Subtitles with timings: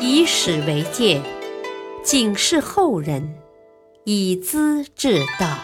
[0.00, 1.22] 以史为鉴，
[2.02, 3.38] 警示后人，
[4.04, 5.58] 以资治道。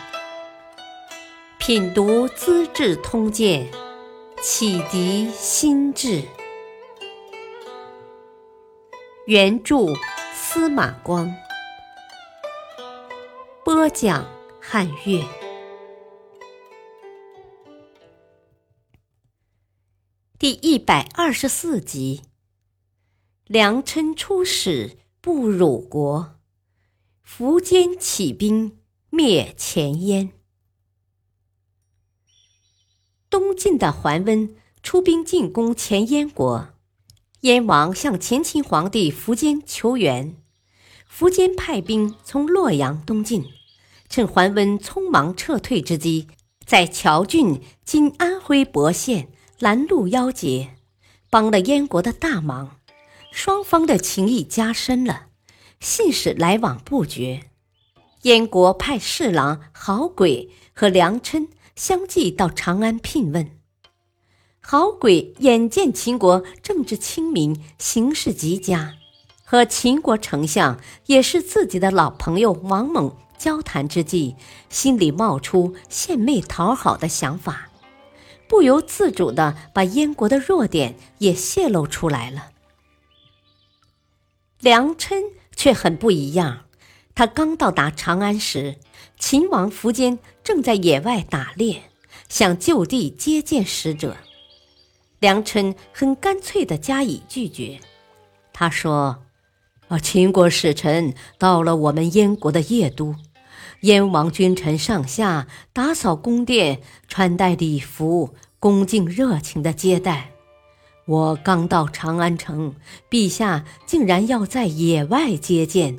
[1.59, 3.67] 品读《资治通鉴》，
[4.43, 6.23] 启迪心智。
[9.27, 9.77] 原著
[10.35, 11.35] 司马光，
[13.65, 14.29] 播讲
[14.61, 15.25] 汉乐。
[20.39, 22.21] 第一百二十四集：
[23.47, 26.37] 梁琛出使不辱国，
[27.27, 28.79] 苻坚起兵
[29.11, 30.33] 灭前燕。
[33.29, 36.69] 东晋的桓温出兵进攻前燕国，
[37.41, 40.37] 燕王向前秦皇帝苻坚求援，
[41.11, 43.45] 苻坚派兵从洛阳东进，
[44.09, 46.29] 趁桓温匆忙撤退之机，
[46.65, 49.29] 在谯郡（今安徽亳县）。
[49.61, 50.77] 拦路邀劫，
[51.31, 52.81] 帮了燕国的大忙，
[53.35, 55.27] 双方的情谊加深了，
[55.81, 57.41] 信使来往不绝。
[58.23, 63.59] 燕国派侍郎郝轨和梁琛相继到长安聘问。
[64.61, 68.95] 郝轨眼见秦国政治清明，形势极佳，
[69.43, 74.37] 和秦国丞相也是自己的老朋友王猛交谈之际，
[74.69, 77.69] 心里冒出献媚讨好的想法。
[78.47, 82.51] 不由自主的把燕国的弱点也泄露出来了。
[84.65, 85.23] 梁琛
[85.55, 86.65] 却很不一样，
[87.15, 88.77] 他刚到达长安时，
[89.19, 91.83] 秦王苻坚正在野外打猎，
[92.31, 94.17] 想就地接见使者。
[95.19, 97.79] 梁琛很干脆的加以拒绝。
[98.55, 99.25] 他说
[99.89, 103.15] ：“啊，秦国使臣到了我们燕国的邺都。”
[103.83, 110.31] 燕王君臣上下打扫宫殿，穿戴礼服，恭敬热情的接待。
[111.07, 112.75] 我刚到长安城，
[113.11, 115.99] 陛下竟然要在野外接见，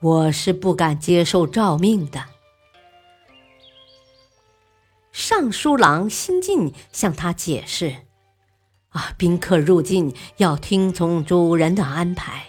[0.00, 2.24] 我是不敢接受诏命的。
[5.10, 7.96] 尚书郎辛进向他解释
[8.90, 12.44] ：“啊，宾客入境要听从主人的安排，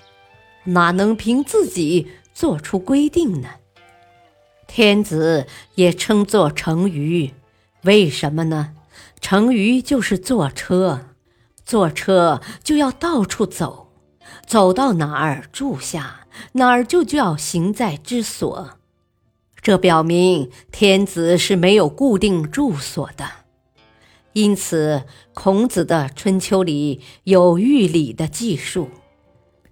[0.66, 3.50] 哪能凭自己做出规定呢？”
[4.67, 7.31] 天子也称作乘舆，
[7.83, 8.75] 为什么呢？
[9.19, 11.05] 乘舆就是坐车，
[11.67, 13.91] 坐车就要到处走，
[14.45, 18.79] 走到哪儿住下，哪儿就叫行在之所。
[19.61, 23.25] 这表明天子是没有固定住所的。
[24.31, 28.89] 因此，孔子的《春秋》里有御礼的记述。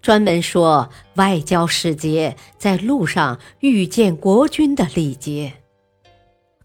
[0.02, 5.54] 专门说外交使节在路上遇见国君的礼节，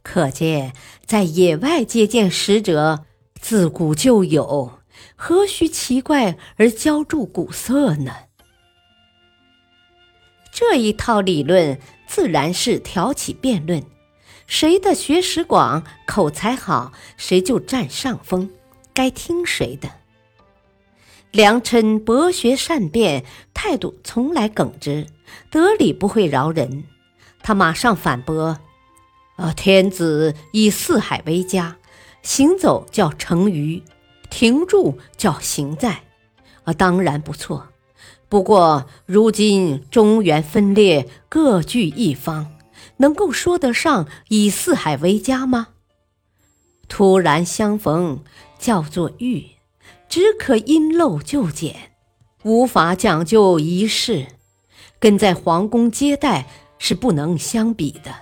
[0.04, 0.74] 可见
[1.06, 3.06] 在野外接见使者
[3.40, 4.74] 自古就有，
[5.16, 8.12] 何须奇怪而浇筑古色呢？
[10.52, 13.84] 这一套理论自然是挑起辩论，
[14.48, 18.50] 谁的学识广、口才好，谁就占上风，
[18.94, 19.90] 该听谁的。
[21.32, 23.24] 梁琛博学善辩，
[23.54, 25.08] 态度从来耿直，
[25.50, 26.84] 得理不会饶人。
[27.42, 28.60] 他马上反驳
[29.38, 31.78] ：“啊，天子以四海为家，
[32.22, 33.82] 行走叫乘舆，
[34.32, 36.02] 停住叫行在，
[36.64, 37.68] 啊，当然不错。
[38.28, 42.58] 不过如今中原分裂，各据一方，
[42.98, 45.68] 能够说得上以四海为家吗？
[46.88, 48.24] 突然相逢，
[48.58, 49.52] 叫做遇。”
[50.10, 51.94] 只可因陋就简，
[52.44, 54.28] 无法讲究仪式，
[55.00, 58.14] 跟在皇宫接待是不能相比的。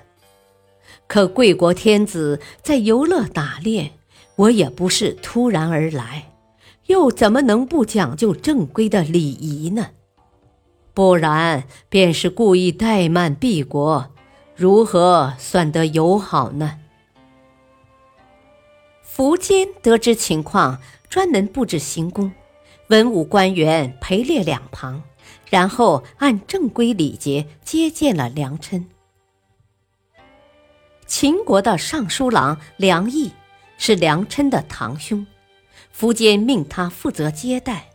[1.07, 3.93] 可贵国天子在游乐打猎，
[4.39, 6.31] 我也不是突然而来，
[6.85, 9.89] 又怎么能不讲究正规的礼仪呢？
[10.93, 14.11] 不然便是故意怠慢敝国，
[14.55, 16.79] 如何算得友好呢？
[19.03, 20.79] 苻坚得知情况。
[21.09, 22.31] 专门布置行宫，
[22.89, 25.01] 文武官员陪列两旁，
[25.49, 28.85] 然后按正规礼节接见了梁琛。
[31.07, 33.31] 秦国的尚书郎梁毅
[33.81, 35.25] 是梁琛的堂兄，
[35.97, 37.89] 苻坚命他负责接待。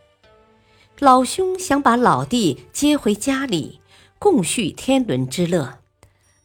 [0.97, 3.79] 老兄想把老弟接回家里，
[4.17, 5.77] 共叙天伦之乐，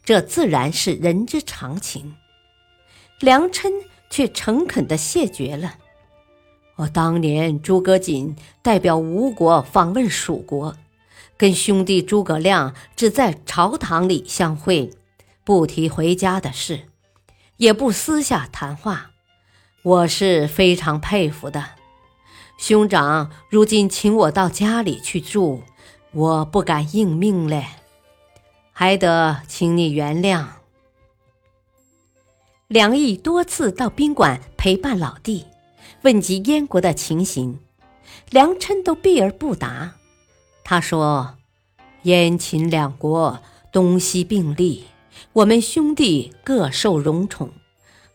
[0.05, 2.17] 这自然是人之常情。
[3.19, 3.73] 梁琛
[4.11, 5.77] 却诚恳地谢绝了。
[6.77, 10.77] 我当年诸葛瑾代表吴国访问蜀国，
[11.39, 14.91] 跟兄弟诸葛亮只在朝堂里相会，
[15.45, 16.89] 不提回家的事，
[17.57, 19.10] 也不私下谈话，
[19.83, 21.65] 我是非常佩服的。
[22.59, 25.63] 兄长如今请我到家里去住，
[26.13, 27.65] 我不敢应命嘞，
[28.73, 30.45] 还得请你原谅。
[32.69, 35.47] 梁毅多次到宾馆陪伴老弟，
[36.03, 37.59] 问及燕国的情形，
[38.29, 39.95] 梁琛都避而不答。
[40.63, 41.39] 他说
[42.05, 43.41] ：“燕秦两国
[43.73, 44.85] 东西并立，
[45.33, 47.51] 我们兄弟各受荣宠，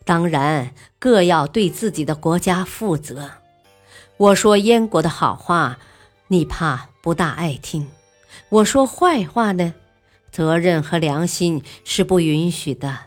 [0.06, 3.32] 当然各要对自己的国家负责。
[4.16, 5.78] 我说燕国的好话，
[6.28, 7.88] 你怕不大爱听；
[8.48, 9.74] 我说坏话呢，
[10.30, 12.98] 责任和良心是不允许的。”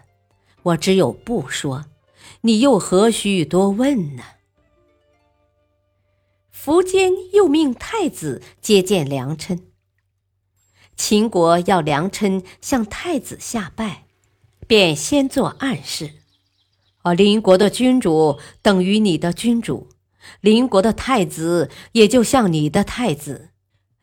[0.62, 1.86] 我只有不说，
[2.42, 4.24] 你又何须多问呢？
[6.54, 9.68] 苻坚又命太子接见良琛。
[10.98, 14.04] 秦国要良琛向太子下拜，
[14.68, 16.12] 便先做暗示：
[17.14, 19.90] 邻国的君主等于你的君主，
[20.42, 23.50] 邻国的太子也就像你的太子，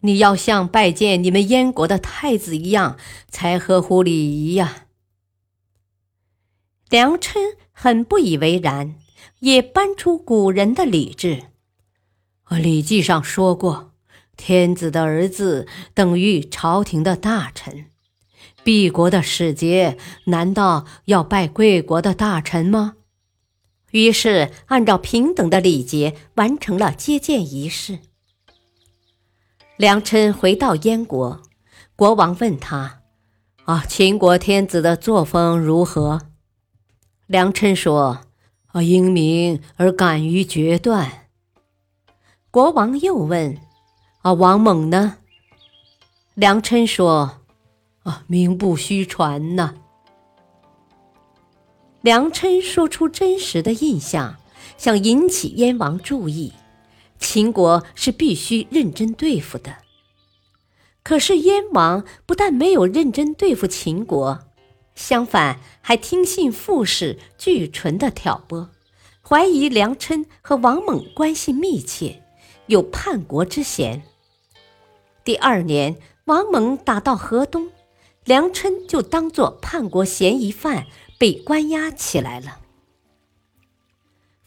[0.00, 2.96] 你要像拜见你们燕国的太子一样，
[3.28, 4.86] 才合乎礼仪呀。
[6.88, 8.94] 梁琛很不以为然，
[9.40, 11.42] 也搬出古人的礼制。
[12.58, 13.92] 《礼记》上说过
[14.36, 17.86] ：“天子的儿子等于朝廷的大臣，
[18.66, 22.94] 敝国的使节难道要拜贵国的大臣吗？”
[23.92, 28.00] 于是，按照平等的礼节完成了接见仪式。
[29.76, 31.40] 梁琛回到燕国，
[31.94, 33.02] 国王问他
[33.64, 36.22] ：“啊，秦国天子的作风如何？”
[37.28, 38.20] 梁琛说
[38.72, 41.28] ：“啊，英明而敢于决断。”
[42.50, 43.58] 国王又问
[44.22, 45.18] ：“啊，王猛呢？”
[46.34, 47.42] 梁琛说
[48.06, 49.74] ：“啊，名不虚传呐。”
[52.00, 54.36] 梁琛说出真实的印象，
[54.78, 56.52] 想引起燕王注意，
[57.18, 59.78] 秦国是必须认真对付的。
[61.02, 64.40] 可是燕王不但没有认真对付秦国。
[64.94, 68.70] 相反，还听信傅氏、巨纯的挑拨，
[69.20, 72.22] 怀疑梁琛和王猛关系密切，
[72.66, 74.02] 有叛国之嫌。
[75.24, 77.68] 第二年，王猛打到河东，
[78.26, 80.86] 梁琛就当作叛国嫌疑犯
[81.16, 82.58] 被关押起来了。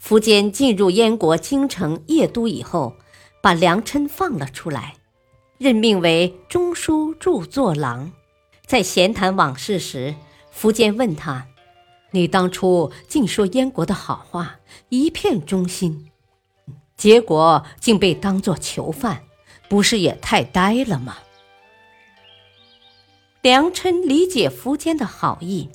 [0.03, 2.97] 苻坚进入燕国京城邺都以后，
[3.41, 4.95] 把梁琛放了出来，
[5.57, 8.11] 任命为中书著作郎，
[8.65, 10.15] 在闲谈往事时。
[10.53, 11.47] 苻坚问他
[12.11, 14.59] ：“你当初尽说燕国的好话，
[14.89, 16.11] 一片忠心，
[16.97, 19.23] 结果竟被当作囚犯，
[19.69, 21.15] 不是也太呆了吗？”
[23.41, 25.69] 梁琛理解苻坚的好意，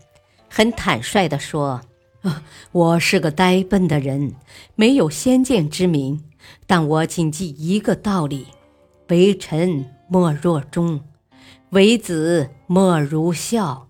[0.50, 1.81] 很坦率地说
[2.72, 4.34] ：“我是个呆笨的人，
[4.75, 6.25] 没有先见之明，
[6.66, 8.49] 但我谨记一个道理：
[9.08, 11.00] 为臣莫若忠，
[11.70, 13.88] 为子莫如孝。”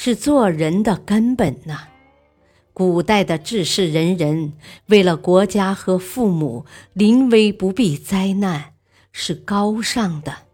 [0.00, 1.88] 是做人的根本呐！
[2.72, 4.52] 古代的治世仁人
[4.86, 8.74] 为了国家和父母，临危不避灾难，
[9.10, 10.47] 是高尚的。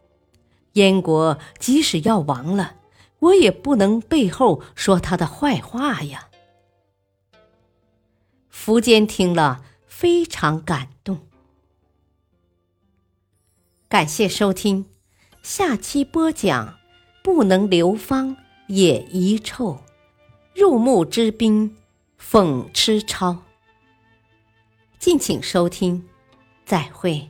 [0.74, 2.76] 燕国即使要亡了，
[3.18, 6.28] 我也不能背后说他的坏话呀。
[8.52, 11.26] 苻坚听了非常感动。
[13.88, 14.86] 感谢收听，
[15.42, 16.78] 下期播讲
[17.24, 18.36] 不能流芳。
[18.66, 19.78] 也遗臭，
[20.54, 21.76] 入木之兵，
[22.18, 23.42] 讽吃超。
[24.98, 26.08] 敬请收听，
[26.64, 27.28] 再会。